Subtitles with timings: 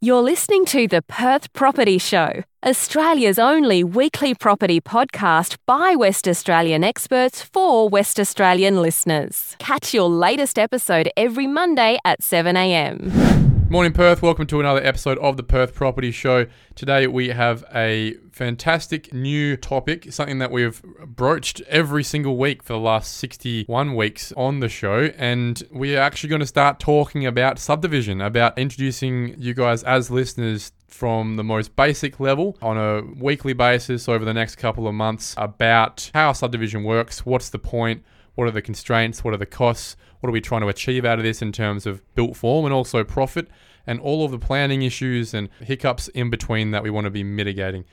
[0.00, 6.84] You're listening to the Perth Property Show, Australia's only weekly property podcast by West Australian
[6.84, 9.56] experts for West Australian listeners.
[9.58, 13.57] Catch your latest episode every Monday at 7am.
[13.70, 14.22] Morning, Perth.
[14.22, 16.46] Welcome to another episode of the Perth Property Show.
[16.74, 22.72] Today we have a fantastic new topic, something that we've broached every single week for
[22.72, 25.10] the last 61 weeks on the show.
[25.18, 30.10] And we are actually going to start talking about subdivision, about introducing you guys as
[30.10, 34.94] listeners from the most basic level on a weekly basis over the next couple of
[34.94, 38.02] months about how subdivision works, what's the point,
[38.34, 41.18] what are the constraints, what are the costs what are we trying to achieve out
[41.18, 43.48] of this in terms of built form and also profit,
[43.86, 47.24] and all of the planning issues and hiccups in between that we want to be
[47.24, 47.84] mitigating.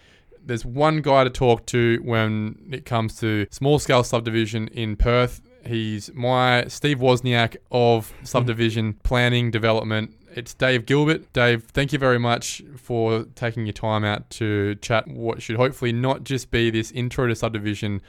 [0.43, 5.41] There's one guy to talk to when it comes to small scale subdivision in Perth.
[5.65, 8.25] He's my Steve Wozniak of hmm.
[8.25, 10.13] subdivision planning development.
[10.35, 11.31] It's Dave Gilbert.
[11.31, 15.93] Dave, thank you very much for taking your time out to chat what should hopefully
[15.93, 18.01] not just be this intro to subdivision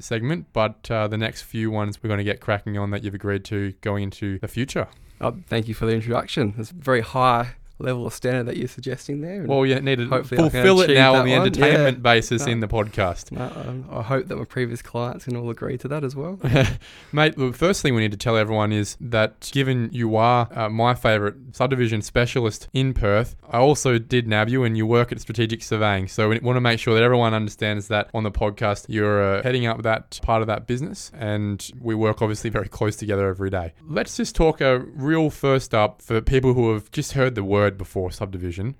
[0.00, 3.14] segment, but uh, the next few ones we're going to get cracking on that you've
[3.14, 4.88] agreed to going into the future.
[5.20, 6.54] Oh, thank you for the introduction.
[6.58, 9.44] It's very high level of standard that you're suggesting there.
[9.44, 12.02] Well, yeah, need to fulfill it now on the entertainment yeah.
[12.02, 13.32] basis no, in the podcast.
[13.32, 16.40] No, um, I hope that my previous clients can all agree to that as well.
[17.12, 20.68] Mate, the first thing we need to tell everyone is that given you are uh,
[20.68, 25.20] my favourite subdivision specialist in Perth, I also did nab you and you work at
[25.20, 26.08] Strategic Surveying.
[26.08, 29.42] So we want to make sure that everyone understands that on the podcast you're uh,
[29.42, 33.50] heading up that part of that business and we work obviously very close together every
[33.50, 33.74] day.
[33.86, 37.67] Let's just talk a real first up for people who have just heard the word
[37.76, 38.76] before subdivision.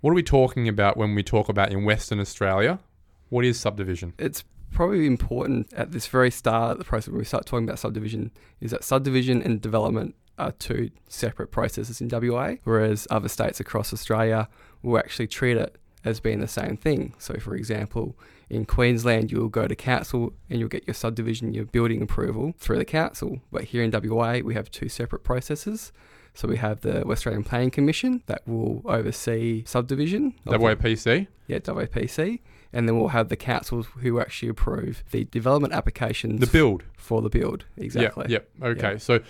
[0.00, 2.80] What are we talking about when we talk about in Western Australia?
[3.28, 4.14] What is subdivision?
[4.18, 7.78] It's probably important at this very start of the process when we start talking about
[7.78, 13.60] subdivision is that subdivision and development are two separate processes in WA, whereas other states
[13.60, 14.48] across Australia
[14.82, 17.14] will actually treat it as being the same thing.
[17.18, 18.16] So, for example,
[18.50, 22.78] in Queensland, you'll go to council and you'll get your subdivision, your building approval through
[22.78, 23.40] the council.
[23.52, 25.92] But here in WA, we have two separate processes.
[26.34, 30.34] So we have the West Australian Planning Commission that will oversee subdivision.
[30.46, 31.26] WAPC?
[31.46, 32.40] Yeah, WAPC.
[32.72, 36.40] And then we'll have the councils who actually approve the development applications.
[36.40, 36.84] The build.
[36.96, 38.26] For the build, exactly.
[38.28, 38.66] Yep, yep.
[38.78, 38.92] okay.
[38.92, 39.00] Yep.
[39.02, 39.20] So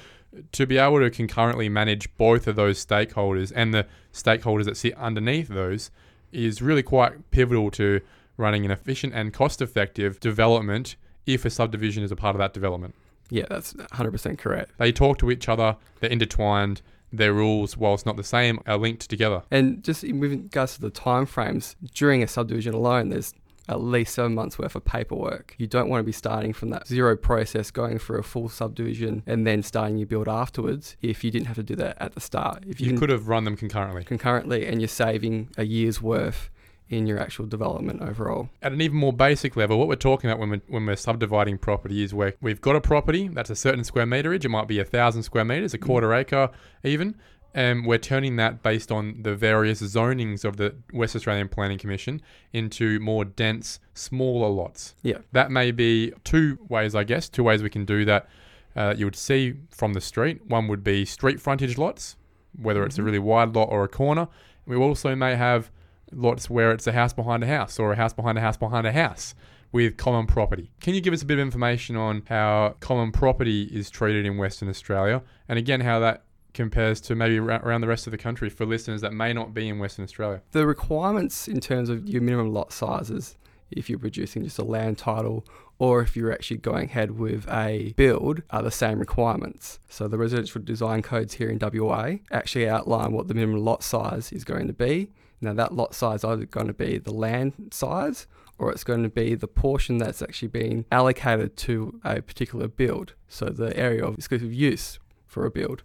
[0.52, 4.94] to be able to concurrently manage both of those stakeholders and the stakeholders that sit
[4.94, 5.90] underneath those
[6.30, 8.00] is really quite pivotal to
[8.36, 10.96] running an efficient and cost effective development
[11.26, 12.94] if a subdivision is a part of that development.
[13.32, 14.72] Yeah, that's 100% correct.
[14.76, 19.08] They talk to each other, they're intertwined, their rules, whilst not the same, are linked
[19.08, 19.42] together.
[19.50, 23.32] And just with regards to the time frames, during a subdivision alone, there's
[23.68, 25.54] at least seven months worth of paperwork.
[25.56, 29.22] You don't want to be starting from that zero process, going through a full subdivision,
[29.26, 30.96] and then starting your build afterwards.
[31.00, 33.28] If you didn't have to do that at the start, if you, you could have
[33.28, 36.50] run them concurrently, concurrently, and you're saving a year's worth
[36.88, 38.50] in your actual development overall.
[38.60, 41.58] At an even more basic level, what we're talking about when we're, when we're subdividing
[41.58, 44.44] property is where we've got a property that's a certain square meterage.
[44.44, 45.86] It might be a thousand square meters, a mm.
[45.86, 46.50] quarter acre,
[46.84, 47.16] even.
[47.54, 52.22] And we're turning that based on the various zonings of the West Australian Planning Commission
[52.52, 54.94] into more dense, smaller lots.
[55.02, 55.18] Yeah.
[55.32, 58.28] That may be two ways, I guess, two ways we can do that.
[58.74, 60.46] Uh, you would see from the street.
[60.46, 62.16] One would be street frontage lots,
[62.58, 63.02] whether it's mm-hmm.
[63.02, 64.28] a really wide lot or a corner.
[64.64, 65.70] We also may have
[66.12, 68.86] lots where it's a house behind a house or a house behind a house behind
[68.86, 69.34] a house
[69.72, 70.70] with common property.
[70.80, 74.36] Can you give us a bit of information on how common property is treated in
[74.36, 76.24] Western Australia and again how that
[76.54, 79.68] compares to maybe around the rest of the country for listeners that may not be
[79.68, 80.42] in Western Australia?
[80.52, 83.36] The requirements in terms of your minimum lot sizes
[83.70, 85.46] if you're producing just a land title
[85.78, 89.80] or if you're actually going ahead with a build are the same requirements.
[89.88, 94.32] So the residential design codes here in WA actually outline what the minimum lot size
[94.32, 95.10] is going to be
[95.42, 98.28] now, that lot size is either going to be the land size
[98.58, 103.14] or it's going to be the portion that's actually being allocated to a particular build.
[103.26, 105.82] So, the area of exclusive use for a build.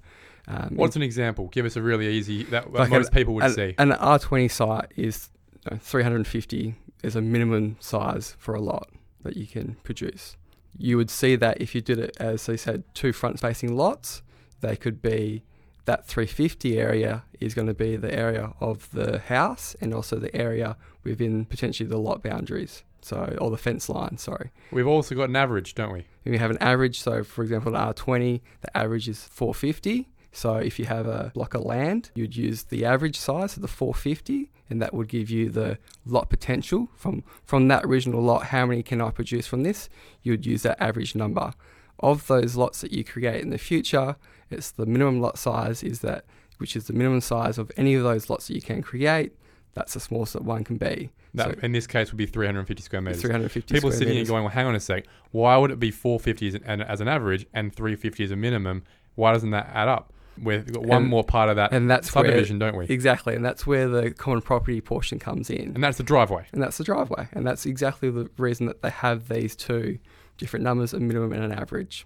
[0.48, 1.48] Um, What's an example?
[1.48, 3.75] Give us a really easy that like most an, people would an, see.
[3.80, 5.30] An R20 site is
[5.66, 8.89] you know, 350 is a minimum size for a lot
[9.27, 10.35] that you can produce.
[10.77, 14.21] You would see that if you did it as they said two front facing lots,
[14.62, 15.44] they could be
[15.85, 20.35] that 350 area is going to be the area of the house and also the
[20.35, 22.83] area within potentially the lot boundaries.
[23.01, 24.51] So, or the fence line, sorry.
[24.71, 26.06] We've also got an average, don't we?
[26.25, 27.00] We have an average.
[27.00, 30.09] So, for example, an R20, the average is 450.
[30.31, 33.68] So, if you have a block of land, you'd use the average size of the
[33.68, 38.47] 450, and that would give you the lot potential from from that original lot.
[38.47, 39.89] How many can I produce from this?
[40.21, 41.53] You would use that average number
[42.00, 44.15] of those lots that you create in the future,
[44.50, 46.25] it's the minimum lot size is that
[46.57, 49.33] which is the minimum size of any of those lots that you can create.
[49.74, 51.12] That's the smallest that one can be.
[51.35, 53.21] That So- in this case would be 350 square meters.
[53.21, 54.27] 350 People sitting meters.
[54.27, 55.06] here going, well, hang on a sec.
[55.31, 58.83] Why would it be 450 as an, as an average and 350 as a minimum?
[59.13, 60.13] Why doesn't that add up?
[60.42, 62.86] We've got one And- more part of that and that's where subdivision, don't we?
[62.86, 65.72] exactly, and that's where the common property portion comes in.
[65.75, 66.45] And that's the driveway.
[66.54, 67.28] and that's the driveway.
[67.34, 70.00] And that's exactly the reason that they have these two
[70.38, 72.06] different numbers, a minimum and an average.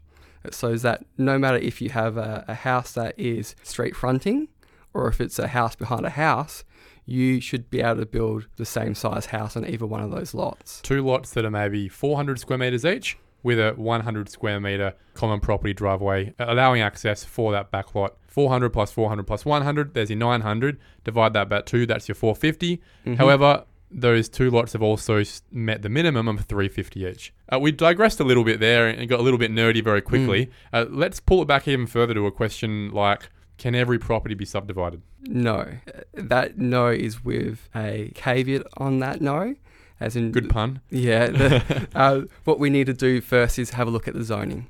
[0.51, 4.47] So is that no matter if you have a, a house that is street fronting
[4.93, 6.63] or if it's a house behind a house,
[7.05, 10.33] you should be able to build the same size house on either one of those
[10.33, 10.81] lots.
[10.81, 15.39] Two lots that are maybe 400 square meters each with a 100 square meter common
[15.39, 18.15] property driveway, allowing access for that back lot.
[18.27, 20.77] 400 plus 400 plus 100, there's your 900.
[21.03, 22.81] Divide that by two, that's your 450.
[23.05, 23.17] Mhm.
[23.17, 25.21] However, those two lots have also
[25.51, 27.33] met the minimum of 350 each.
[27.51, 30.49] Uh, we digressed a little bit there and got a little bit nerdy very quickly.
[30.71, 34.45] Uh, let's pull it back even further to a question like can every property be
[34.45, 35.01] subdivided?
[35.27, 35.67] no,
[36.13, 39.55] that no is with a caveat on that no,
[40.01, 40.81] as in Good pun.
[40.89, 44.23] Yeah, the, uh, what we need to do first is have a look at the
[44.23, 44.69] zoning.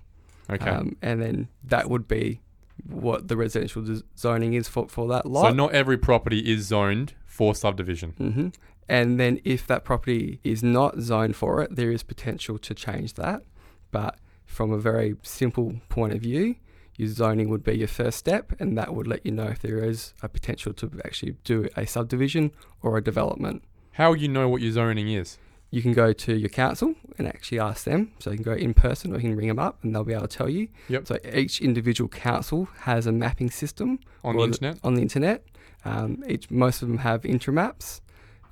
[0.49, 0.69] Okay.
[0.69, 2.41] Um, and then that would be
[2.87, 5.49] what the residential zoning is for, for that lot.
[5.49, 8.11] so not every property is zoned for subdivision.
[8.17, 8.47] hmm
[8.89, 13.13] And then if that property is not zoned for it, there is potential to change
[13.13, 13.43] that.
[13.91, 16.55] But from a very simple point of view,
[16.97, 19.83] your zoning would be your first step, and that would let you know if there
[19.83, 22.51] is a potential to actually do a subdivision
[22.81, 23.63] or a development.
[23.93, 25.37] How you know what your zoning is?
[25.69, 28.11] You can go to your council and actually ask them.
[28.19, 30.13] So you can go in person or you can ring them up and they'll be
[30.13, 30.69] able to tell you.
[30.89, 31.07] Yep.
[31.07, 34.77] So each individual council has a mapping system On the internet?
[34.83, 35.45] On the internet,
[35.85, 38.01] um, each most of them have intramaps.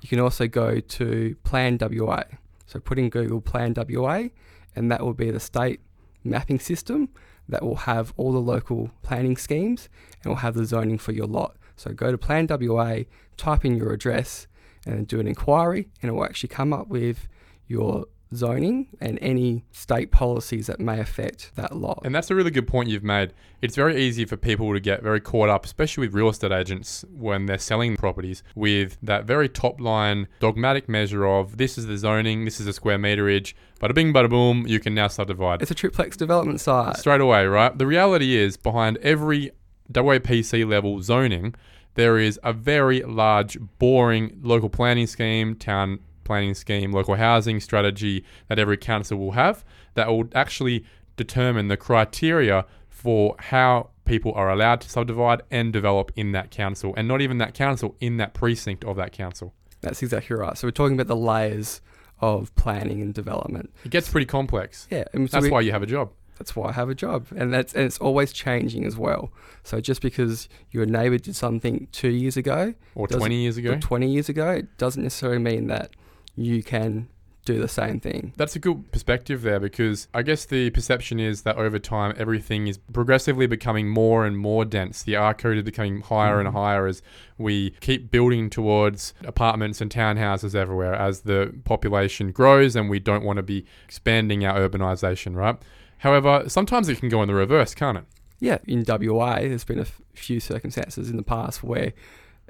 [0.00, 2.22] You can also go to Plan WA.
[2.66, 4.28] So put in Google Plan WA,
[4.76, 5.80] and that will be the state
[6.22, 7.08] mapping system
[7.48, 9.88] that will have all the local planning schemes
[10.22, 11.56] and will have the zoning for your lot.
[11.76, 13.00] So go to Plan WA,
[13.36, 14.46] type in your address,
[14.86, 17.28] and do an inquiry, and it will actually come up with
[17.66, 22.00] your zoning and any state policies that may affect that lot.
[22.04, 23.32] And that's a really good point you've made.
[23.60, 27.04] It's very easy for people to get very caught up, especially with real estate agents
[27.12, 31.98] when they're selling properties, with that very top line dogmatic measure of this is the
[31.98, 35.60] zoning, this is the square meterage, bada bing, bada boom, you can now subdivide.
[35.60, 36.96] it's a triplex development site.
[36.96, 37.76] Straight away, right?
[37.76, 39.50] The reality is behind every
[39.92, 41.54] WAPC level zoning,
[42.00, 48.24] there is a very large, boring local planning scheme, town planning scheme, local housing strategy
[48.48, 49.64] that every council will have
[49.94, 50.84] that will actually
[51.16, 56.94] determine the criteria for how people are allowed to subdivide and develop in that council,
[56.96, 59.52] and not even that council, in that precinct of that council.
[59.82, 60.56] That's exactly right.
[60.56, 61.80] So we're talking about the layers
[62.20, 63.72] of planning and development.
[63.84, 64.86] It gets pretty complex.
[64.90, 66.10] Yeah, and so That's we- why you have a job.
[66.40, 69.30] That's why I have a job, and that's and it's always changing as well.
[69.62, 73.76] So just because your neighbour did something two years ago Or 20 years ago.
[73.78, 75.90] twenty years ago, it doesn't necessarily mean that
[76.36, 77.08] you can
[77.44, 78.32] do the same thing.
[78.36, 82.66] That's a good perspective there because I guess the perception is that over time everything
[82.68, 85.02] is progressively becoming more and more dense.
[85.02, 86.52] The R code is becoming higher and Mhm.
[86.52, 87.02] higher as
[87.38, 93.24] we keep building towards apartments and townhouses everywhere as the population grows and we don't
[93.24, 95.56] want to be expanding our urbanization, right?
[96.00, 98.04] However, sometimes it can go in the reverse, can't it?
[98.38, 101.92] Yeah, in WA, there's been a f- few circumstances in the past where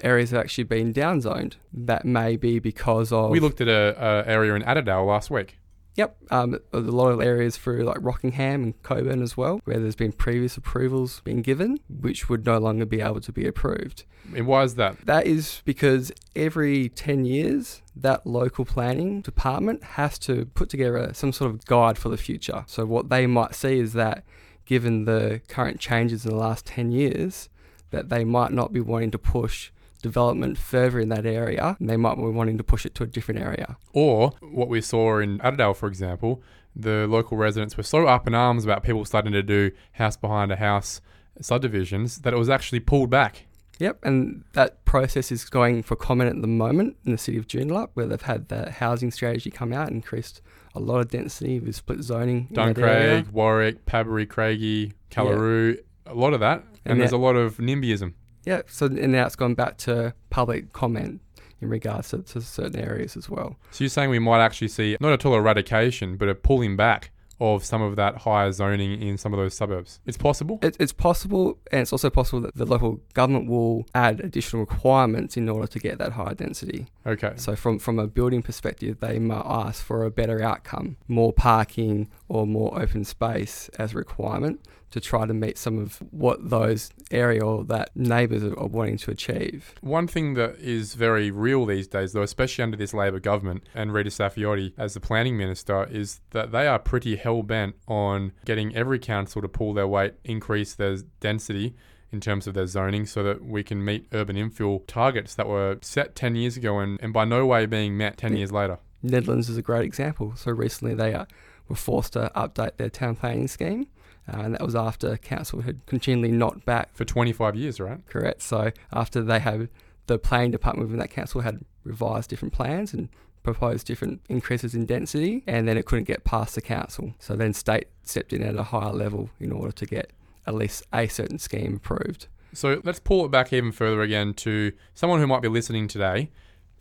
[0.02, 1.54] areas have actually been downzoned.
[1.72, 5.58] That may be because of We looked at a, a area in Attadale last week.
[6.00, 9.94] Yep, um, a lot of areas through like Rockingham and Cockburn as well, where there's
[9.94, 14.04] been previous approvals being given, which would no longer be able to be approved.
[14.34, 15.04] And why is that?
[15.04, 21.32] That is because every 10 years, that local planning department has to put together some
[21.34, 22.64] sort of guide for the future.
[22.66, 24.24] So, what they might see is that
[24.64, 27.50] given the current changes in the last 10 years,
[27.90, 31.96] that they might not be wanting to push development further in that area, and they
[31.96, 33.76] might be wanting to push it to a different area.
[33.92, 36.42] Or what we saw in Attadale, for example,
[36.74, 40.52] the local residents were so up in arms about people starting to do house behind
[40.52, 41.00] a house
[41.40, 43.46] subdivisions that it was actually pulled back.
[43.78, 47.46] Yep, and that process is going for comment at the moment in the city of
[47.46, 50.42] Joondalup, where they've had the housing strategy come out and increased
[50.74, 52.48] a lot of density with split zoning.
[52.52, 56.58] Duncraig, Warwick, Padbury, Craigie, Kallaroo, a lot of that.
[56.84, 58.12] And, And there's that- a lot of NIMBYism.
[58.44, 61.20] Yeah, so and now it's gone back to public comment
[61.60, 63.56] in regards to, to certain areas as well.
[63.70, 67.10] So you're saying we might actually see not at all eradication, but a pulling back
[67.40, 70.00] of some of that higher zoning in some of those suburbs.
[70.06, 70.58] It's possible.
[70.62, 75.36] It, it's possible, and it's also possible that the local government will add additional requirements
[75.36, 76.86] in order to get that higher density.
[77.06, 77.32] Okay.
[77.36, 82.08] So from from a building perspective, they might ask for a better outcome, more parking
[82.28, 86.90] or more open space as a requirement to try to meet some of what those
[87.10, 89.74] area or that neighbours are wanting to achieve.
[89.80, 93.92] One thing that is very real these days, though, especially under this Labor government and
[93.92, 98.74] Rita Saffioti as the planning minister, is that they are pretty hell bent on getting
[98.74, 101.74] every council to pull their weight, increase their density
[102.12, 105.78] in terms of their zoning so that we can meet urban infill targets that were
[105.80, 108.78] set 10 years ago and, and by no way being met 10 years later.
[109.04, 110.34] Nedlands is a great example.
[110.36, 111.26] So recently they uh,
[111.68, 113.86] were forced to update their town planning scheme.
[114.28, 118.04] Uh, and that was after council had continually knocked back For 25 years, right?
[118.08, 118.42] correct.
[118.42, 119.68] So after they had
[120.08, 123.08] the planning department within that council had revised different plans and
[123.42, 127.14] proposed different increases in density, and then it couldn't get past the council.
[127.18, 130.12] So then state stepped in at a higher level in order to get
[130.46, 132.26] at least a certain scheme approved.
[132.52, 136.30] So let's pull it back even further again to someone who might be listening today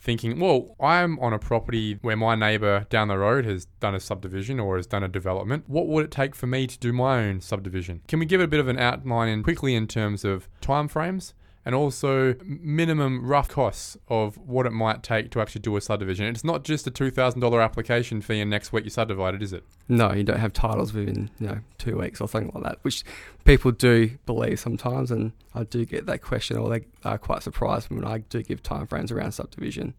[0.01, 3.99] thinking, well, I'm on a property where my neighbour down the road has done a
[3.99, 5.65] subdivision or has done a development.
[5.67, 8.01] What would it take for me to do my own subdivision?
[8.07, 11.33] Can we give it a bit of an outline in quickly in terms of timeframes?
[11.65, 16.25] And also minimum rough costs of what it might take to actually do a subdivision.
[16.25, 19.43] It's not just a two thousand dollar application fee and next week you subdivide it,
[19.43, 19.63] is it?
[19.87, 23.03] No, you don't have titles within you know two weeks or something like that, which
[23.43, 27.91] people do believe sometimes, and I do get that question, or they are quite surprised
[27.91, 29.93] when I do give timeframes around subdivision.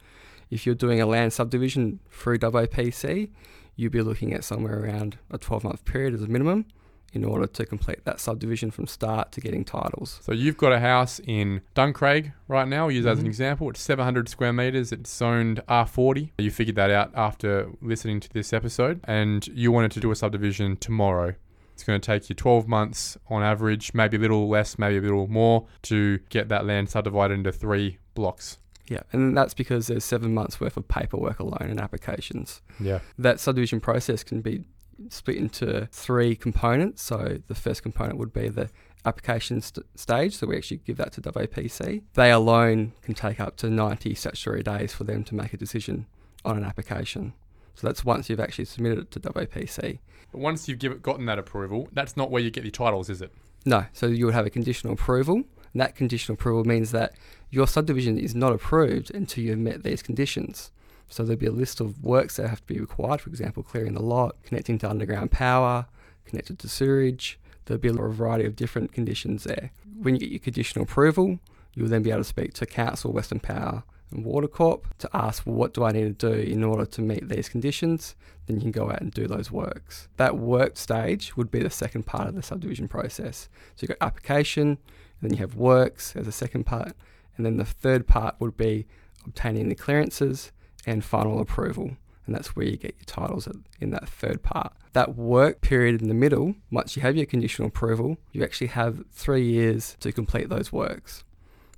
[0.50, 3.30] If you're doing a land subdivision through WPC,
[3.76, 6.66] you'll be looking at somewhere around a 12 month period as a minimum
[7.12, 10.20] in order to complete that subdivision from start to getting titles.
[10.22, 12.86] So you've got a house in Duncraig right now.
[12.86, 13.28] We'll use that as an Mhm.
[13.28, 13.70] example.
[13.70, 14.92] It's 700 square meters.
[14.92, 16.32] It's zoned R40.
[16.38, 20.16] You figured that out after listening to this episode, and you wanted to do a
[20.16, 21.34] subdivision tomorrow.
[21.74, 25.00] It's going to take you 12 months on average, maybe a little less, maybe a
[25.00, 28.58] little more, to get that land subdivided into three blocks.
[28.86, 32.60] Yeah, and that's because there's seven months worth of paperwork alone and applications.
[32.80, 32.98] Yeah.
[33.18, 34.64] That subdivision process can be
[35.08, 37.02] split into three components.
[37.02, 38.70] So the first component would be the
[39.04, 40.36] application st- stage.
[40.36, 42.02] So we actually give that to WPC.
[42.14, 46.06] They alone can take up to 90 statutory days for them to make a decision
[46.44, 47.32] on an application.
[47.74, 49.98] So that's once you've actually submitted it to WPC.
[50.32, 53.22] But once you've give, gotten that approval, that's not where you get your titles, is
[53.22, 53.32] it?
[53.64, 55.36] No, so you would have a conditional approval.
[55.72, 57.14] And that conditional approval means that
[57.50, 60.72] your subdivision is not approved until you've met these conditions.
[61.10, 63.94] So there'll be a list of works that have to be required, for example, clearing
[63.94, 65.86] the lot, connecting to underground power,
[66.24, 67.38] connected to sewerage.
[67.64, 69.72] There'll be a variety of different conditions there.
[70.00, 71.40] When you get your conditional approval,
[71.74, 75.44] you'll then be able to speak to Council, Western Power, and Water Corp to ask,
[75.44, 78.14] well, what do I need to do in order to meet these conditions?
[78.46, 80.08] Then you can go out and do those works.
[80.16, 83.48] That work stage would be the second part of the subdivision process.
[83.76, 84.78] So you've got application,
[85.20, 86.92] then you have works as a second part,
[87.36, 88.86] and then the third part would be
[89.24, 90.52] obtaining the clearances
[90.86, 91.96] and final approval.
[92.26, 93.48] And that's where you get your titles
[93.80, 94.72] in that third part.
[94.92, 99.02] That work period in the middle, once you have your conditional approval, you actually have
[99.10, 101.24] three years to complete those works.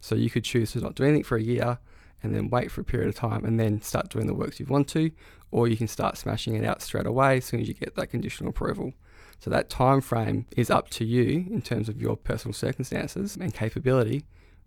[0.01, 1.79] So you could choose to not do anything for a year
[2.23, 4.67] and then wait for a period of time and then start doing the works you
[4.67, 5.11] want to,
[5.51, 8.09] or you can start smashing it out straight away as soon as you get that
[8.09, 8.93] conditional approval.
[9.39, 13.55] So that time frame is up to you in terms of your personal circumstances and
[13.55, 14.25] capability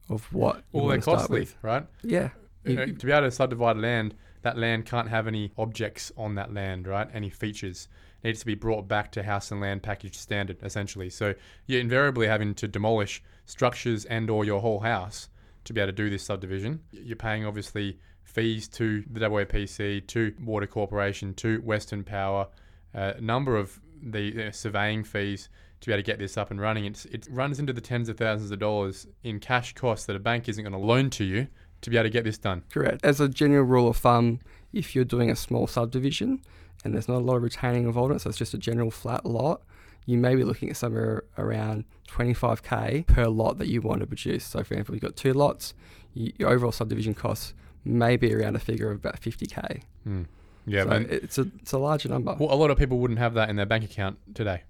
[0.10, 1.56] of what you Well, they're want to start costly, with.
[1.62, 1.86] right?
[2.02, 2.30] Yeah.
[2.66, 4.16] You You- to be able to subdivide land,
[4.46, 7.08] that land can't have any objects on that land, right?
[7.12, 7.88] Any features
[8.22, 11.10] It needs to be brought back to house and land package standard, essentially.
[11.10, 11.34] So
[11.66, 15.30] you're invariably having to demolish structures and or your whole house
[15.64, 16.80] to be able to do this subdivision.
[16.92, 22.48] You're paying obviously fees to the WAPC, to Water Corporation, to Western Power,
[22.94, 25.50] uh, a number of the uh, surveying fees
[25.82, 26.86] to be able to get this up and running.
[26.86, 30.20] It's, it runs into the tens of thousands of dollars in cash costs that a
[30.20, 31.48] bank isn't going to loan to you
[31.86, 32.64] to be able to get this done.
[32.70, 33.04] Correct.
[33.04, 34.40] As a general rule of thumb,
[34.74, 36.42] if you're doing a small subdivision
[36.84, 38.92] and there's not a lot of retaining involved in it, so it's just a general
[38.92, 39.62] flat lot,
[40.06, 44.44] you may be looking at somewhere around 25k per lot that you want to produce.
[44.46, 45.74] So, for example, you've got two lots,
[46.14, 49.82] your overall subdivision costs may be around a figure of about 50k.
[50.04, 50.24] Hmm.
[50.68, 52.36] Yeah, so it's a it's a larger number.
[52.40, 54.64] well, a lot of people wouldn't have that in their bank account today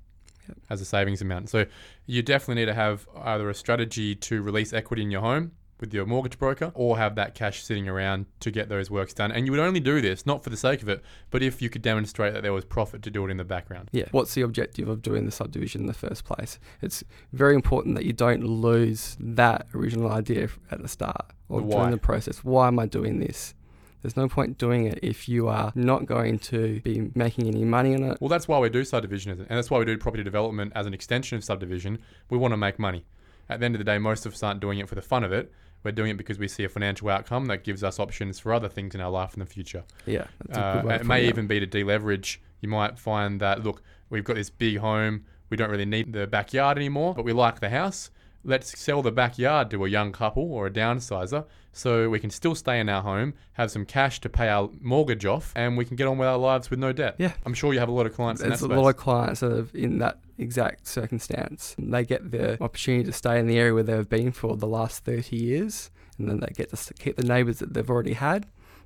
[0.47, 0.57] Yep.
[0.69, 1.49] as a savings amount.
[1.49, 1.65] So
[2.05, 5.93] you definitely need to have either a strategy to release equity in your home with
[5.93, 9.31] your mortgage broker or have that cash sitting around to get those works done.
[9.31, 11.69] And you would only do this, not for the sake of it, but if you
[11.69, 13.89] could demonstrate that there was profit to do it in the background.
[13.91, 14.05] Yeah.
[14.11, 16.59] What's the objective of doing the subdivision in the first place?
[16.81, 17.03] It's
[17.33, 21.91] very important that you don't lose that original idea at the start or The during
[21.91, 22.43] the process.
[22.43, 23.53] Why am I doing this?
[24.01, 27.95] There's no point doing it if you are not going to be making any money
[27.95, 28.19] on it.
[28.21, 30.93] Well, that's why we do subdivision, and that's why we do property development as an
[30.93, 31.97] extension of subdivision.
[32.29, 33.03] We want to make money.
[33.49, 35.23] At the end of the day, most of us aren't doing it for the fun
[35.23, 35.51] of it.
[35.85, 38.67] We're doing it because we see a financial outcome that gives us options for other
[38.67, 39.83] things in our life in the future.
[40.07, 40.25] Yeah.
[40.51, 42.39] Uh, it may putting even be to deleverage.
[42.61, 46.25] You might find that look, we've got this big home, we don't really need the
[46.25, 48.09] backyard anymore, but we like the house.
[48.45, 52.55] Let's sell the backyard to a young couple or a downsizer so we can still
[52.55, 55.97] stay in our home, have some cash to pay our mortgage off, and we can
[55.97, 57.15] get on with our lives with no debt.
[57.17, 57.33] Yeah.
[57.45, 59.41] I'm sure you have a lot of clients in There's that a lot of clients
[59.41, 61.75] that are in that exact circumstance.
[61.77, 65.03] They get the opportunity to stay in the area where they've been for the last
[65.03, 68.45] 30 years, and then they get to keep the neighbours that they've already had,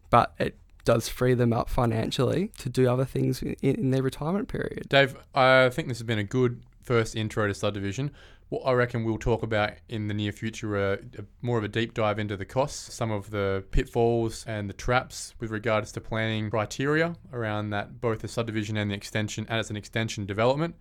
[0.09, 4.47] but it does free them up financially to do other things in, in their retirement
[4.47, 4.89] period.
[4.89, 8.09] Dave, I think this has been a good first intro to subdivision.
[8.49, 11.67] What I reckon we'll talk about in the near future are a- more of a
[11.67, 16.01] deep dive into the costs, some of the pitfalls and the traps with regards to
[16.01, 20.75] planning criteria around that, both the subdivision and the extension, and as an extension development,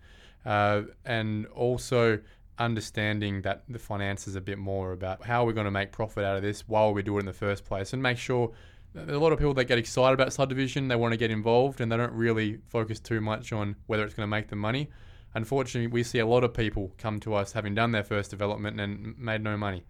[0.45, 2.19] uh, and also
[2.57, 6.35] understanding that the finances a bit more about how we're going to make profit out
[6.35, 8.51] of this while we do it in the first place, and make sure
[8.95, 11.91] a lot of people that get excited about subdivision, they want to get involved, and
[11.91, 14.89] they don't really focus too much on whether it's going to make them money.
[15.33, 18.79] Unfortunately, we see a lot of people come to us having done their first development
[18.79, 19.83] and made no money.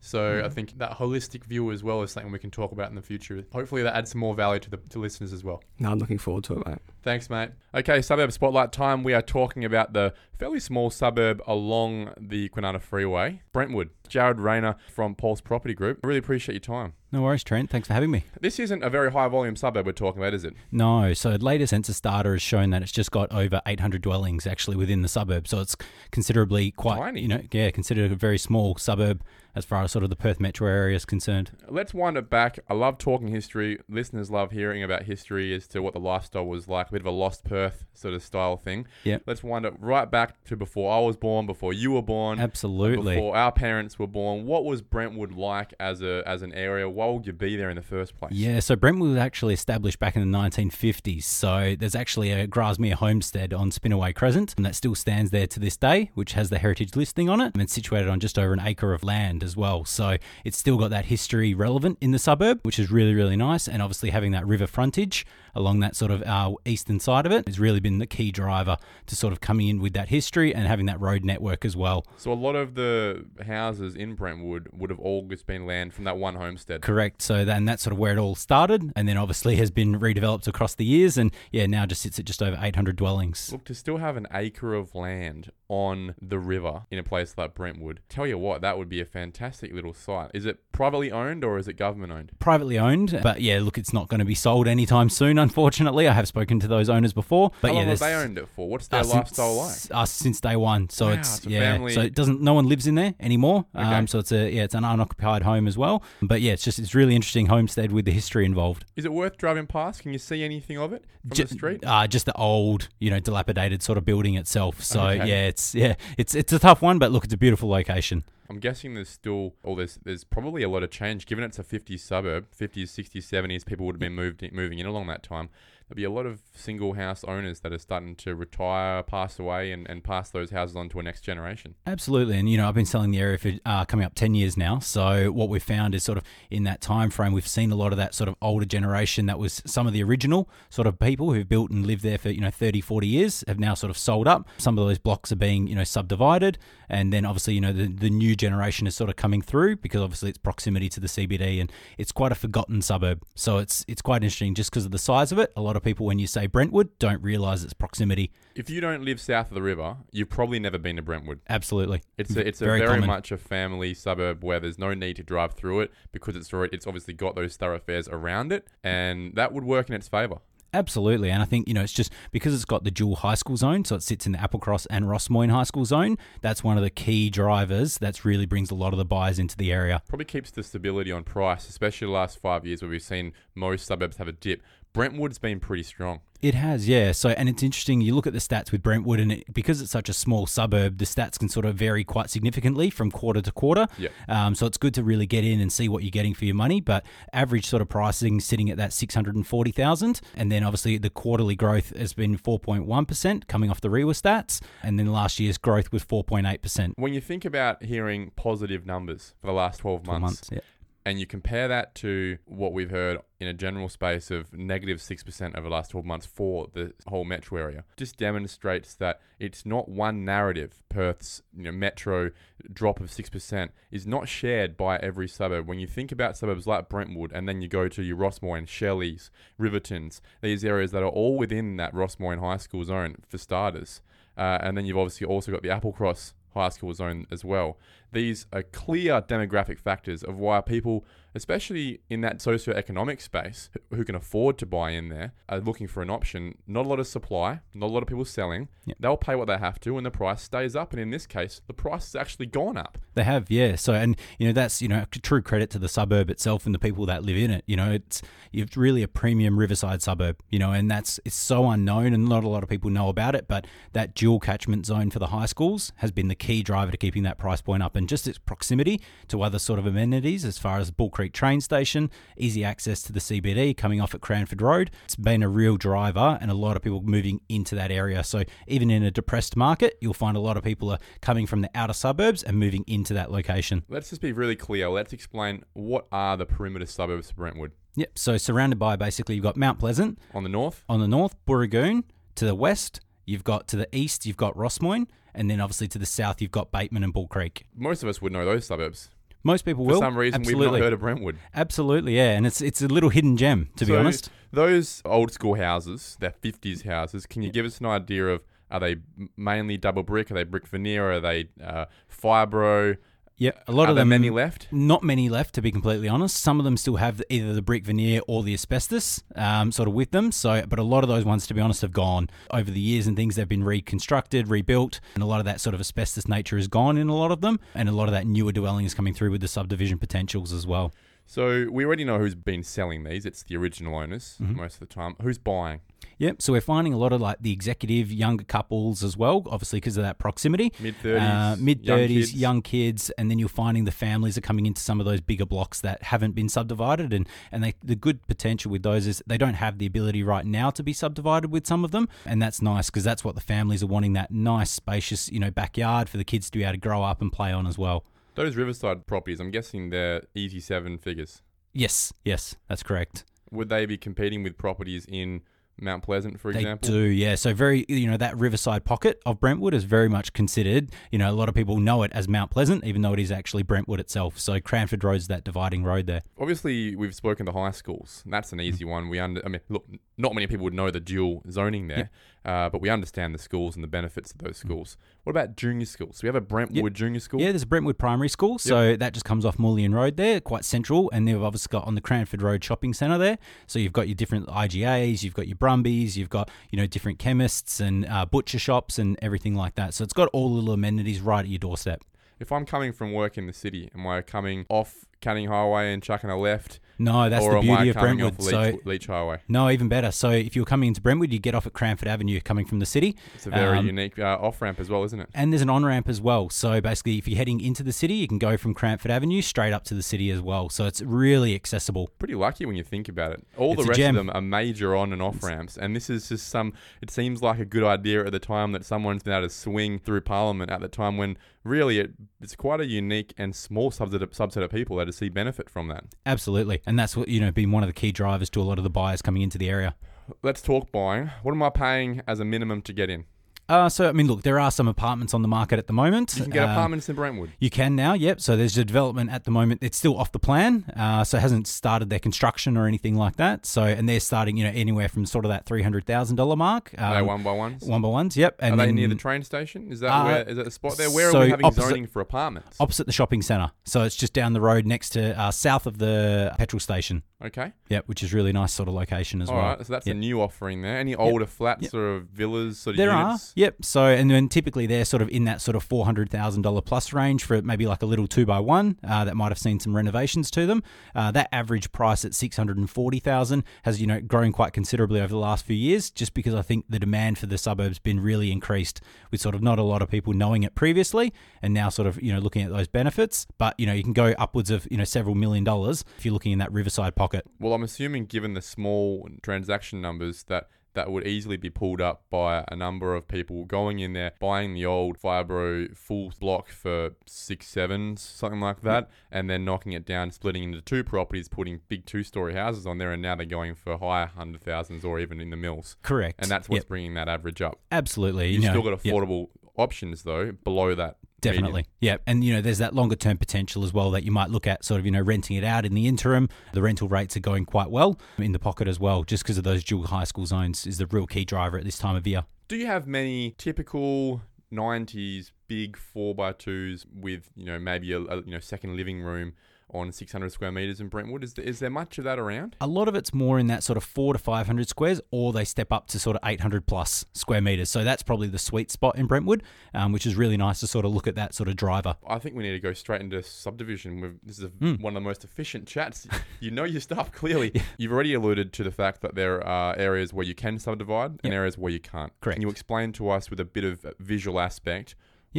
[0.00, 0.52] So I mm.
[0.52, 3.42] think that holistic view as well is something we can talk about in the future.
[3.52, 5.62] Hopefully, that adds some more value to the to listeners as well.
[5.78, 6.78] No, I'm looking forward to it, mate.
[7.06, 7.50] Thanks, mate.
[7.72, 9.04] Okay, suburb spotlight time.
[9.04, 13.90] We are talking about the fairly small suburb along the Kwinana Freeway, Brentwood.
[14.08, 16.00] Jared Rayner from Pulse Property Group.
[16.02, 16.94] I really appreciate your time.
[17.12, 17.70] No worries, Trent.
[17.70, 18.24] Thanks for having me.
[18.40, 20.54] This isn't a very high volume suburb we're talking about, is it?
[20.70, 24.76] No, so latest census data has shown that it's just got over 800 dwellings actually
[24.76, 25.48] within the suburb.
[25.48, 25.76] So it's
[26.10, 27.22] considerably quite, Tiny.
[27.22, 29.22] you know, yeah, considered a very small suburb
[29.54, 31.52] as far as sort of the Perth metro area is concerned.
[31.68, 32.58] Let's wind it back.
[32.68, 33.78] I love talking history.
[33.88, 37.16] Listeners love hearing about history as to what the lifestyle was like, bit of a
[37.16, 38.86] lost Perth sort of style thing.
[39.04, 39.18] Yeah.
[39.26, 43.16] Let's wind it right back to before I was born, before you were born, Absolutely.
[43.16, 44.46] before our parents were born.
[44.46, 46.88] What was Brentwood like as a as an area?
[46.88, 48.32] Why would you be there in the first place?
[48.32, 51.24] Yeah, so Brentwood was actually established back in the 1950s.
[51.24, 55.60] So there's actually a Grasmere homestead on Spinaway Crescent, and that still stands there to
[55.60, 57.52] this day, which has the heritage listing on it.
[57.52, 59.84] And it's situated on just over an acre of land as well.
[59.84, 63.68] So it's still got that history relevant in the suburb, which is really, really nice.
[63.68, 65.26] And obviously having that river frontage
[65.56, 68.76] along that sort of uh, eastern side of it has really been the key driver
[69.06, 72.04] to sort of coming in with that history and having that road network as well.
[72.16, 76.04] So a lot of the houses in Brentwood would have all just been land from
[76.04, 76.82] that one homestead.
[76.82, 77.22] Correct.
[77.22, 80.46] So then that's sort of where it all started, and then obviously has been redeveloped
[80.46, 83.50] across the years, and yeah, now just sits at just over 800 dwellings.
[83.50, 87.54] Look, to still have an acre of land on the river in a place like
[87.54, 90.30] Brentwood, tell you what, that would be a fantastic little site.
[90.34, 92.32] Is it privately owned or is it government owned?
[92.38, 95.38] Privately owned, but yeah, look, it's not going to be sold anytime soon.
[95.38, 98.68] Unfortunately, I have spoken to those owners before, but How yeah, they owned it for?
[98.68, 99.70] What's their uh, lifestyle like?
[99.70, 100.88] since, uh, since day one.
[100.88, 101.60] So Wow, it's, it's yeah.
[101.72, 102.40] family- So it doesn't.
[102.40, 103.64] No one lives in there anymore.
[103.74, 103.84] Okay.
[103.84, 106.02] Um, so it's a yeah, it's an unoccupied home as well.
[106.22, 108.84] But yeah, it's just it's really interesting homestead with the history involved.
[108.96, 110.02] Is it worth driving past?
[110.02, 111.84] Can you see anything of it from Ju- the street?
[111.84, 114.82] Uh, just the old, you know, dilapidated sort of building itself.
[114.82, 115.26] So Okay.
[115.28, 118.24] yeah, it's yeah, it's it's a tough one, but look, it's a beautiful location.
[118.50, 121.24] I'm guessing there's still, or there's there's probably a lot of change.
[121.24, 124.78] Given it's a 50s suburb, 50s, 60s, 70s, people would have been moved in, moving
[124.78, 125.48] in along that time.
[125.88, 129.70] There'll be a lot of single house owners that are starting to retire, pass away,
[129.70, 131.76] and, and pass those houses on to a next generation.
[131.86, 134.56] Absolutely, and you know I've been selling the area for uh, coming up ten years
[134.56, 134.80] now.
[134.80, 137.92] So what we've found is sort of in that time frame, we've seen a lot
[137.92, 141.32] of that sort of older generation that was some of the original sort of people
[141.32, 143.96] who've built and lived there for you know 30, 40 years have now sort of
[143.96, 144.48] sold up.
[144.58, 147.86] Some of those blocks are being you know subdivided, and then obviously you know the,
[147.86, 151.60] the new generation is sort of coming through because obviously it's proximity to the CBD
[151.60, 153.22] and it's quite a forgotten suburb.
[153.36, 155.52] So it's it's quite interesting just because of the size of it.
[155.54, 158.32] A lot of people when you say Brentwood don't realise its proximity.
[158.54, 161.40] If you don't live south of the river, you've probably never been to Brentwood.
[161.48, 165.16] Absolutely, It's a, it's a Very very, much a family suburb where there's no need
[165.16, 169.34] to drive through it because it's already, it's obviously got those thoroughfares around it, and
[169.34, 170.38] that would work in its favour.
[170.76, 173.56] Absolutely, and I think you know it's just because it's got the dual high school
[173.56, 176.18] zone, so it sits in the Applecross and Rossmoyne High School zone.
[176.42, 179.56] That's one of the key drivers that's really brings a lot of the buyers into
[179.56, 180.02] the area.
[180.08, 183.86] Probably keeps the stability on price, especially the last five years where we've seen most
[183.86, 184.60] suburbs have a dip.
[184.96, 186.20] Brentwood's been pretty strong.
[186.42, 187.12] It has, yeah.
[187.12, 188.00] So, and it's interesting.
[188.00, 190.98] You look at the stats with Brentwood, and it, because it's such a small suburb,
[190.98, 193.88] the stats can sort of vary quite significantly from quarter to quarter.
[193.98, 194.08] Yeah.
[194.28, 196.54] Um, so it's good to really get in and see what you're getting for your
[196.54, 196.80] money.
[196.80, 200.62] But average sort of pricing sitting at that six hundred and forty thousand, and then
[200.62, 204.62] obviously the quarterly growth has been four point one percent coming off the REIWA stats,
[204.82, 206.94] and then last year's growth was four point eight percent.
[206.96, 210.60] When you think about hearing positive numbers for the last 12 months, Months, yeah.
[211.06, 215.56] And you compare that to what we've heard in a general space of negative 6%
[215.56, 219.88] over the last 12 months for the whole metro area, just demonstrates that it's not
[219.88, 220.82] one narrative.
[220.88, 222.32] Perth's you know, metro
[222.72, 225.68] drop of 6% is not shared by every suburb.
[225.68, 229.30] When you think about suburbs like Brentwood and then you go to your and Shelley's,
[229.60, 234.00] Rivertons, these areas that are all within that Rossmoyne High School zone for starters,
[234.36, 237.78] uh, and then you've obviously also got the Applecross High School zone as well.
[238.12, 244.14] These are clear demographic factors of why people, especially in that socio-economic space, who can
[244.14, 246.56] afford to buy in there, are looking for an option.
[246.66, 248.68] Not a lot of supply, not a lot of people selling.
[248.86, 248.96] Yep.
[249.00, 250.92] They'll pay what they have to, and the price stays up.
[250.92, 252.98] And in this case, the price has actually gone up.
[253.14, 253.76] They have, yeah.
[253.76, 256.78] So, and you know, that's you know, true credit to the suburb itself and the
[256.78, 257.64] people that live in it.
[257.66, 260.36] You know, it's it's really a premium riverside suburb.
[260.50, 263.34] You know, and that's it's so unknown, and not a lot of people know about
[263.34, 263.48] it.
[263.48, 266.96] But that dual catchment zone for the high schools has been the key driver to
[266.96, 270.58] keeping that price point up, and just its proximity to other sort of amenities, as
[270.58, 274.62] far as Bull Creek train station, easy access to the CBD coming off at Cranford
[274.62, 274.90] Road.
[275.04, 278.22] It's been a real driver, and a lot of people moving into that area.
[278.22, 281.62] So, even in a depressed market, you'll find a lot of people are coming from
[281.62, 283.84] the outer suburbs and moving into that location.
[283.88, 284.88] Let's just be really clear.
[284.88, 287.72] Let's explain what are the perimeter suburbs of Brentwood.
[287.96, 288.18] Yep.
[288.18, 292.04] So surrounded by basically you've got Mount Pleasant On the north, on the north, Booragoon
[292.36, 293.00] to the west.
[293.26, 296.52] You've got to the east, you've got Rossmoyne, and then obviously to the south, you've
[296.52, 297.66] got Bateman and Bull Creek.
[297.74, 299.10] most of us would know those suburbs.
[299.42, 300.00] Most people For will.
[300.00, 300.66] For some reason, Absolutely.
[300.66, 301.36] we've not heard of Brentwood.
[301.54, 304.30] Absolutely, yeah, and it's it's a little hidden gem to be honest.
[304.52, 308.80] Those old school houses, they're 50s houses, can you give us an idea of are
[308.80, 308.96] they
[309.36, 310.30] mainly double brick?
[310.30, 311.12] Are they brick veneer?
[311.12, 312.96] Are they uh, fibro?
[313.38, 314.08] Yeah, a lot are of there them.
[314.08, 314.66] many left?
[314.72, 316.38] Not many left, to be completely honest.
[316.38, 319.94] Some of them still have either the brick veneer or the asbestos, um, sort of
[319.94, 320.32] with them.
[320.32, 323.06] So, but a lot of those ones, to be honest, have gone over the years
[323.06, 323.36] and things.
[323.36, 326.96] They've been reconstructed, rebuilt, and a lot of that sort of asbestos nature is gone
[326.96, 329.32] in a lot of them, and a lot of that newer dwelling is coming through
[329.32, 330.94] with the subdivision potentials as well.
[331.28, 333.26] So we already know who's been selling these.
[333.26, 334.56] It's the original owners Mm-hmm.
[334.56, 335.16] most of the time.
[335.22, 335.80] Who's buying?
[336.18, 336.40] Yep.
[336.40, 339.96] So we're finding a lot of like the executive younger couples as well, obviously because
[339.96, 340.72] of that proximity.
[340.80, 342.40] Mid 30s, Uh, mid young thirties, kids?
[342.40, 345.44] young kids, and then you're finding the families are coming into some of those bigger
[345.44, 349.36] blocks that haven't been subdivided, and and they, the good potential with those is they
[349.38, 352.62] don't have the ability right now to be subdivided with some of them, and that's
[352.62, 356.16] nice because that's what the families are wanting that nice, spacious, you know, backyard for
[356.18, 358.04] the kids to be able to grow up and play on as well.
[358.36, 361.42] Those Riverside properties, I'm guessing they're easy seven figures.
[361.72, 363.24] Yes, yes, that's correct.
[363.50, 365.42] Would they be competing with properties in
[365.80, 366.88] Mount Pleasant, for example.
[366.88, 367.34] They do, yeah.
[367.34, 370.90] So very, you know, that riverside pocket of Brentwood is very much considered.
[371.10, 373.30] You know, a lot of people know it as Mount Pleasant, even though it is
[373.30, 374.38] actually Brentwood itself.
[374.38, 376.22] So Cranford Road's that dividing road there.
[376.38, 378.22] Obviously, we've spoken to high schools.
[378.26, 378.90] That's an easy mm.
[378.90, 379.08] one.
[379.08, 382.10] We under, I mean, look, not many people would know the dual zoning there,
[382.46, 384.96] uh, but we understand the schools and the benefits of those schools.
[385.24, 386.22] What about junior schools?
[386.22, 387.40] We have a Brentwood junior school.
[387.40, 390.64] Yeah, there's a Brentwood Primary School, so that just comes off Moolyeen Road there, quite
[390.64, 393.38] central, and they've obviously got on the Cranford Road shopping centre there.
[393.66, 397.18] So you've got your different IGAs, you've got your Brumbies, you've got you know different
[397.18, 399.92] chemists and uh, butcher shops and everything like that.
[399.92, 402.02] So it's got all the little amenities right at your doorstep.
[402.38, 406.00] If I'm coming from work in the city, am I coming off Canning Highway and
[406.00, 408.42] chucking a left, No, that's the beauty of Brentwood.
[408.42, 409.40] So Leach, Highway?
[409.48, 410.10] no, even better.
[410.10, 412.86] So if you're coming into Brentwood, you get off at Cranford Avenue, coming from the
[412.86, 413.16] city.
[413.34, 415.28] It's a very Um, unique uh, off ramp as well, isn't it?
[415.34, 416.48] And there's an on ramp as well.
[416.50, 419.72] So basically, if you're heading into the city, you can go from Cranford Avenue straight
[419.72, 420.68] up to the city as well.
[420.68, 422.10] So it's really accessible.
[422.18, 423.44] Pretty lucky when you think about it.
[423.56, 426.28] All It's the rest of them are major on and off ramps, and this is
[426.28, 426.72] just some.
[427.02, 429.98] It seems like a good idea at the time that someone's been able to swing
[429.98, 434.22] through Parliament at the time when really it, it's quite a unique and small subset
[434.22, 436.04] of, subset of people that see benefit from that.
[436.24, 436.80] Absolutely.
[436.86, 438.84] And that's what, you know, been one of the key drivers to a lot of
[438.84, 439.94] the buyers coming into the area.
[440.42, 441.30] Let's talk buying.
[441.42, 443.26] What am I paying as a minimum to get in?
[443.68, 446.34] Uh, so, I mean, look, there are some apartments on the market at the moment.
[446.36, 447.50] You can get Um, apartments in Brentwood.
[447.58, 448.40] You can now, yep.
[448.40, 449.82] So there's a development at the moment.
[449.82, 453.36] It's still off the plan, uh, so it hasn't started their construction or anything like
[453.36, 453.66] that.
[453.66, 456.54] So, and they're starting, you know, anywhere from sort of that three hundred thousand dollar
[456.56, 456.92] mark.
[456.96, 457.82] Are they Um, one by ones?
[457.84, 458.54] one by ones, yep.
[458.60, 459.90] And Are they then near the train station?
[459.90, 461.10] Is that Uh, where is that the spot there?
[461.10, 462.76] Where so are we having opposite- zoning for apartments?
[462.78, 463.72] opposite the shopping centre.
[463.84, 467.22] So it's just down the road next to uh, south of the petrol station.
[467.44, 467.72] okay.
[467.88, 469.64] Yep, which is really nice sort of location as All well.
[469.76, 469.86] right.
[469.86, 470.16] So that's Yep.
[470.16, 470.98] a new offering there.
[470.98, 471.94] Any older flats Yep.
[471.94, 473.52] or villas sort of There units?
[473.55, 473.84] are, yep.
[473.84, 476.80] So, and then typically they're sort of in that sort of four hundred thousand dollar
[476.80, 479.80] plus range for maybe like a little two by one uh, that might have seen
[479.80, 480.84] some renovations to them.
[481.14, 484.72] Uh, that average price at six hundred and forty thousand has you know grown quite
[484.72, 487.98] considerably over the last few years, just because I think the demand for the suburbs
[487.98, 489.00] been really increased
[489.32, 492.22] with sort of not a lot of people knowing it previously, and now sort of
[492.22, 493.46] you know looking at those benefits.
[493.58, 496.34] But you know you can go upwards of you know several million dollars if you're
[496.34, 497.46] looking in that Riverside pocket.
[497.58, 502.24] Well, I'm assuming, given the small transaction numbers, that that would easily be pulled up
[502.30, 507.10] by a number of people going in there, buying the old Fibro full block for
[507.26, 511.80] six sevens, something like that, and then knocking it down, splitting into two properties, putting
[511.88, 515.40] big two-story houses on there, and now they're going for higher hundred thousands or even
[515.40, 517.78] in the mills, Correct, and that's what's Yep, bringing that average up.
[517.92, 518.48] absolutely.
[518.48, 519.14] You've you know, still got yep.
[519.14, 521.86] affordable options though below that Definitely.
[522.00, 522.16] Yeah.
[522.26, 524.84] And, you know, there's that longer term potential as well that you might look at
[524.84, 526.48] sort of, you know, renting it out in the interim.
[526.72, 529.64] The rental rates are going quite well in the pocket as well, just because of
[529.64, 532.44] those dual high school zones is the real key driver at this time of year.
[532.68, 538.52] Do you have many typical 90s big 4x2s with, you know, maybe a, a you
[538.52, 539.52] know second living room
[539.92, 541.44] on 600 square meters in Brentwood?
[541.44, 542.76] Is there, is there much of that around?
[542.80, 545.64] A lot of it's more in that sort of four to 500 squares, or they
[545.64, 547.90] step up to sort of 800 plus square meters.
[547.90, 549.62] So that's probably the sweet spot in Brentwood,
[549.94, 552.16] um, which is really nice to sort of look at that sort of driver.
[552.28, 554.20] I think we need to go straight into subdivision.
[554.20, 555.00] We've, this is a, Mm.
[555.00, 556.26] one of the most efficient chats.
[556.60, 557.72] you know your stuff clearly.
[557.96, 561.54] You've already alluded to the fact that there are areas where you can subdivide and
[561.54, 562.32] areas where you can't.
[562.40, 562.56] Correct.
[562.56, 565.14] Can you explain to us with a bit of visual aspect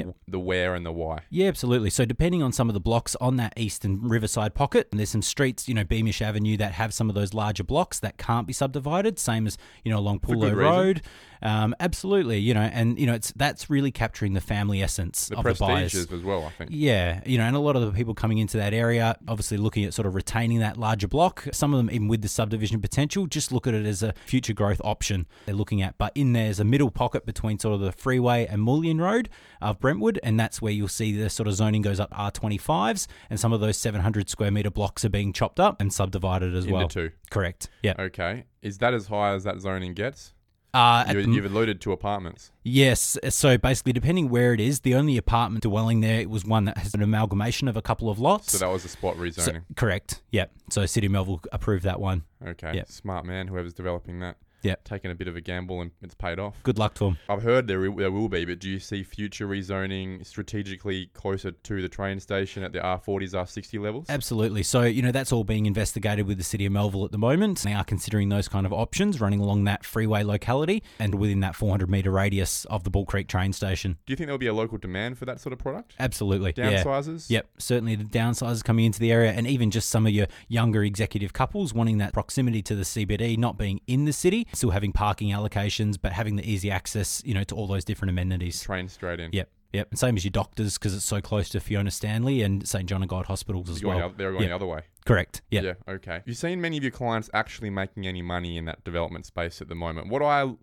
[0.05, 0.15] Yep.
[0.27, 1.21] the where and the why?
[1.29, 1.89] Yeah, absolutely.
[1.89, 5.67] So depending on some of the blocks on that eastern riverside pocket, there's some streets,
[5.67, 9.19] you know, Beamish Avenue that have some of those larger blocks that can't be subdivided,
[9.19, 11.01] same as you know along For Pulo good reason.
[11.41, 15.37] Um, absolutely, you know, and you know, it's that's really capturing the family essence The
[15.37, 15.93] of the buyers.
[15.95, 16.71] as well, I think.
[16.73, 19.83] Yeah, you know, and a lot of the people coming into that area, obviously looking
[19.85, 21.47] at sort of retaining that larger block.
[21.51, 24.53] Some of them, even with the subdivision potential, just look at it as a future
[24.53, 25.97] growth option they're looking at.
[25.97, 29.29] But in there's a middle pocket between sort of the freeway and Moolyeen Road
[29.61, 33.39] of Brentwood, and that's where you'll see the sort of zoning goes up R25s, and
[33.39, 36.75] some of those 700 square meter blocks are being chopped up and subdivided as Into
[36.75, 36.87] well.
[36.87, 37.11] two.
[37.29, 37.69] Correct.
[37.83, 37.93] Yeah.
[37.99, 38.45] Okay.
[38.61, 40.33] Is that as high as that zoning gets?
[40.73, 42.51] Uh, You, you've alluded to apartments.
[42.63, 43.17] Yes.
[43.29, 46.93] So basically, depending where it is, the only apartment dwelling there was one that has
[46.93, 48.51] an amalgamation of a couple of lots.
[48.51, 49.63] So that was a spot So- rezoning.
[49.75, 50.21] correct.
[50.31, 50.51] Yep.
[50.69, 52.23] So City Melville approved that one.
[52.45, 52.73] okay.
[52.75, 52.89] yep.
[52.89, 54.37] Smart man, whoever's developing that.
[54.67, 54.83] Yep.
[54.83, 56.55] Taking a bit of a gamble and it's paid off.
[56.63, 57.17] Good luck to them.
[57.29, 61.81] I've heard there, there will be, but do you see future rezoning strategically closer to
[61.81, 64.05] the train station at the R40s, R60 levels?
[64.09, 64.63] Absolutely.
[64.63, 67.59] So, you know, that's all being investigated with the City of Melville at the moment.
[67.59, 71.55] They are considering those kind of options running along that freeway locality and within that
[71.55, 73.97] 400 metre radius of the Bull Creek train station.
[74.05, 75.95] Do you think there'll be a local demand for that sort of product?
[75.99, 76.53] Absolutely.
[76.55, 76.83] Yeah.
[76.83, 77.29] Downsizes?
[77.29, 80.83] Yep, certainly the downsizes coming into the area, and even just some of your younger
[80.83, 84.91] executive couples wanting that proximity to the CBD, not being in the city, still having
[84.91, 88.61] parking allocations, but having the easy access, you know, to all those different amenities.
[88.61, 89.29] Train straight in.
[89.31, 89.87] Yep, yep.
[89.91, 93.01] And same as your doctors because it's so close to Fiona Stanley and St John
[93.03, 94.09] of God hospitals as You're well.
[94.09, 94.49] the they're going Yeah.
[94.49, 94.81] the other way.
[95.05, 95.41] Correct.
[95.49, 95.61] Yeah.
[95.61, 96.21] Yeah, okay.
[96.25, 99.69] You've seen many of your clients actually making any money in that development space at
[99.69, 100.09] the moment.
[100.09, 100.53] What do I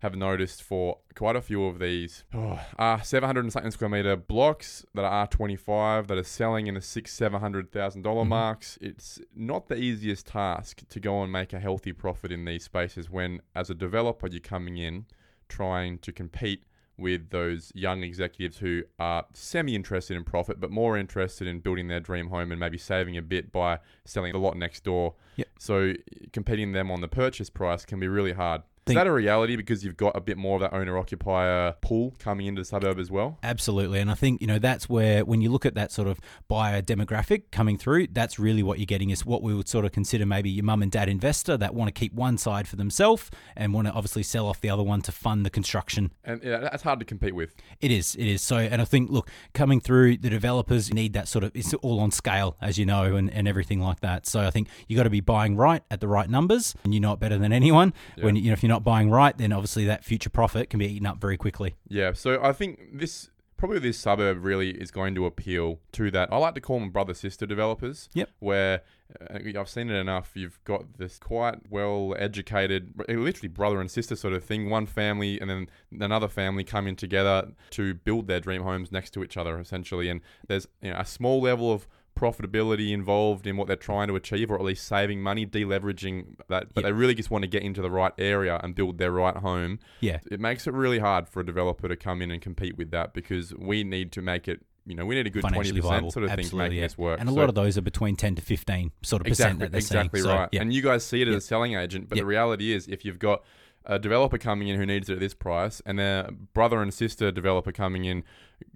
[0.00, 4.16] have noticed for quite a few of these oh, are 700 and something square meter
[4.16, 8.28] blocks that are R25 that are selling in the six, seven hundred thousand dollar Mhm.
[8.28, 8.78] marks.
[8.80, 13.08] It's not the easiest task to go and make a healthy profit in these spaces
[13.10, 15.06] when, as a developer, you're coming in
[15.48, 16.64] trying to compete
[16.96, 21.88] with those young executives who are semi interested in profit, but more interested in building
[21.88, 25.14] their dream home and maybe saving a bit by selling the lot next door.
[25.36, 25.48] Yep.
[25.58, 25.94] So
[26.32, 28.62] competing them on the purchase price can be really hard.
[28.90, 32.14] Is that a reality because you've got a bit more of that owner occupier pool
[32.18, 33.38] coming into the suburb as well?
[33.42, 34.00] Absolutely.
[34.00, 36.82] And I think, you know, that's where, when you look at that sort of buyer
[36.82, 40.26] demographic coming through, that's really what you're getting is what we would sort of consider
[40.26, 43.74] maybe your mum and dad investor that want to keep one side for themselves and
[43.74, 46.12] want to obviously sell off the other one to fund the construction.
[46.24, 47.54] And yeah, that's hard to compete with.
[47.80, 48.42] It is, it is.
[48.42, 52.00] So, and I think, look, coming through, the developers need that sort of, it's all
[52.00, 54.26] on scale, as you know, and, and everything like that.
[54.26, 57.00] So I think you've got to be buying right at the right numbers, and you
[57.00, 57.92] know it better than anyone.
[58.20, 60.86] When, you know, if you're not buying right, then obviously that future profit can be
[60.86, 61.76] eaten up very quickly.
[61.88, 66.32] Yeah, so I think this probably this suburb really is going to appeal to that.
[66.32, 68.08] I like to call them brother sister developers.
[68.14, 68.30] Yep.
[68.38, 68.82] Where
[69.30, 70.30] uh, I've seen it enough.
[70.34, 74.70] You've got this quite well educated, literally brother and sister sort of thing.
[74.70, 75.68] One family and then
[76.00, 80.08] another family coming together to build their dream homes next to each other, essentially.
[80.08, 81.86] And there's you know, a small level of
[82.20, 86.74] profitability involved in what they're trying to achieve, or at least saving money, deleveraging that.
[86.74, 86.84] But Yep.
[86.84, 89.78] they really just want to get into the right area and build their right home
[90.00, 90.18] Yeah.
[90.30, 93.14] it makes it really hard for a developer to come in and compete with that
[93.14, 96.32] because we need to make it you know we need a good 20% sort of
[96.34, 96.80] thing to make yeah.
[96.80, 99.26] this work And a So- lot of those are between 10 to 15 sort of
[99.28, 100.30] percent that they're exactly seeing.
[100.32, 100.62] So, right yeah.
[100.62, 103.18] and you guys see it as a selling agent but the reality is if you've
[103.18, 103.42] got
[103.86, 107.30] a developer coming in who needs it at this price and a brother and sister
[107.30, 108.22] developer coming in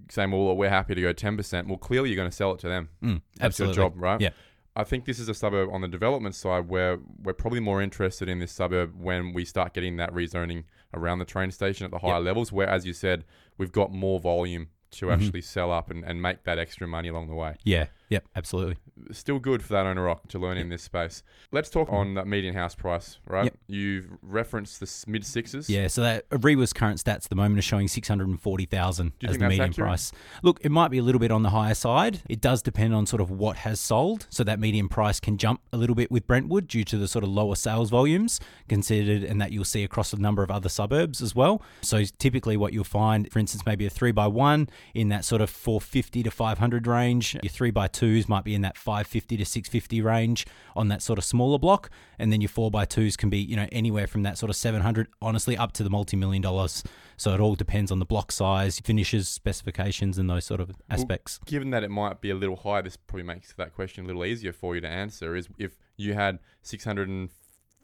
[0.09, 2.67] saying well we're happy to go 10% well clearly you're going to sell it to
[2.67, 3.75] them Mm, that's absolutely.
[3.81, 4.29] your job right Yeah.
[4.77, 8.27] I think this is a suburb on the development side where we're probably more interested
[8.27, 11.99] in this suburb when we start getting that rezoning around the train station at the
[11.99, 13.23] higher levels, where, as you said,
[13.57, 15.13] we've got more volume to Mhm.
[15.13, 17.55] actually sell up and, and make that extra money along the way.
[17.63, 17.85] Yeah.
[18.09, 18.77] Yep, absolutely.
[19.11, 21.23] Still good for that owner rock to learn in this space.
[21.51, 23.45] Let's talk on that median house price, right?
[23.45, 23.57] Yep.
[23.67, 25.69] You've referenced the mid sixes.
[25.69, 28.65] Yeah, so that REIWA's current stats at the moment are showing six hundred and forty
[28.65, 29.87] thousand as the median accurate?
[29.87, 30.11] price.
[30.43, 32.21] Look, it might be a little bit on the higher side.
[32.29, 35.61] It does depend on sort of what has sold, so that median price can jump
[35.73, 38.39] a little bit with Brentwood due to the sort of lower sales volumes
[38.69, 41.61] considered, and that you'll see across a number of other suburbs as well.
[41.81, 45.41] So typically, what you'll find, for instance, maybe a three by one in that sort
[45.41, 47.35] of four fifty to five hundred range.
[47.41, 50.89] Your three by twos might be in that five fifty to six fifty range on
[50.89, 53.67] that sort of smaller block, and then your four by twos can be you know
[53.71, 56.83] anywhere from that sort of seven hundred, honestly, up to the multi million dollars.
[57.17, 61.39] So it all depends on the block size, finishes, specifications, and those sort of aspects.
[61.45, 64.25] Given that it might be a little high, this probably makes that question a little
[64.25, 65.35] easier for you to answer.
[65.35, 67.29] Is if you had six hundred and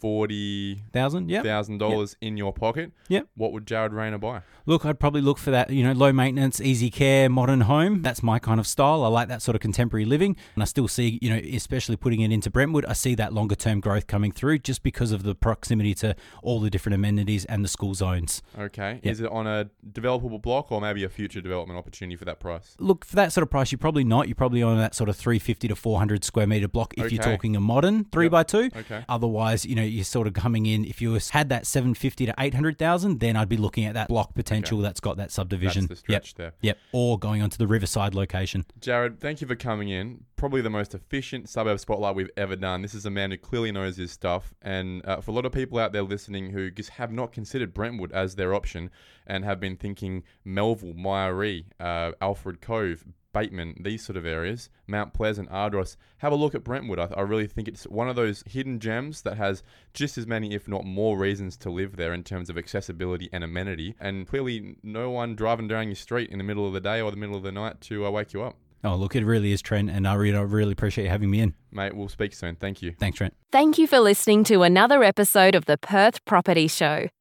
[0.01, 1.41] forty Thousand, yeah.
[1.43, 3.27] thousand dollars in your pocket, Yep.
[3.35, 4.41] what would Jared Rayner buy?
[4.65, 8.01] Look, I'd probably look for that, you know, low maintenance, easy care, modern home.
[8.01, 9.03] That's my kind of style.
[9.03, 10.35] I like that sort of contemporary living.
[10.55, 13.55] And I still see, you know, especially putting it into Brentwood, I see that longer
[13.55, 17.63] term growth coming through just because of the proximity to all the different amenities and
[17.63, 18.41] the school zones.
[18.57, 19.11] Okay, Yep.
[19.11, 22.75] is it on a developable block or maybe a future development opportunity for that price?
[22.79, 24.27] Look, for that sort of price, you're probably not.
[24.27, 27.55] You're probably on that sort of 350 to 400 square meter block if you're talking
[27.55, 28.31] a modern 3 Yep.
[28.31, 29.03] by 2 Okay.
[29.09, 30.85] Otherwise, you know, you're sort of coming in.
[30.85, 34.79] If you had that 750 to 800,000, then I'd be looking at that block potential
[34.79, 35.87] that's got that subdivision.
[35.87, 36.25] That's the Yep.
[36.25, 36.53] stretch there.
[36.61, 36.77] Yep.
[36.91, 38.65] Or going onto the Riverside location.
[38.79, 40.25] Jared, thank you for coming in.
[40.35, 42.81] Probably the most efficient suburb spotlight we've ever done.
[42.81, 44.53] This is a man who clearly knows his stuff.
[44.61, 47.73] And uh, for a lot of people out there listening who just have not considered
[47.73, 48.89] Brentwood as their option
[49.27, 55.13] and have been thinking Melville, Myaree, uh, Alfred Cove, Bateman, these sort of areas, Mount
[55.13, 56.99] Pleasant, Ardross, have a look at Brentwood.
[56.99, 59.63] I, I really think it's one of those hidden gems that has
[59.93, 63.43] just as many, if not more, reasons to live there in terms of accessibility and
[63.43, 63.95] amenity.
[63.99, 67.11] And clearly, no one driving down your street in the middle of the day or
[67.11, 68.57] the middle of the night to uh, wake you up.
[68.83, 69.89] Oh, look, it really is, Trent.
[69.89, 71.53] And I really, I really appreciate you having me in.
[71.71, 72.55] Mate, we'll speak soon.
[72.55, 72.95] Thank you.
[72.99, 73.35] Thanks, Trent.
[73.51, 77.09] Thank you for listening to another episode of the Perth Property Show.